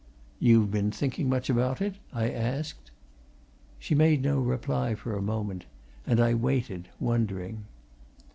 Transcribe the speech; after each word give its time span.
"You've 0.39 0.71
been 0.71 0.89
thinking 0.89 1.29
much 1.29 1.47
about 1.47 1.79
it?" 1.79 1.97
I 2.11 2.31
asked. 2.31 2.89
She 3.77 3.93
made 3.93 4.23
no 4.23 4.39
reply 4.39 4.95
for 4.95 5.15
a 5.15 5.21
moment, 5.21 5.65
and 6.07 6.19
I 6.19 6.33
waited, 6.33 6.87
wondering. 6.99 7.65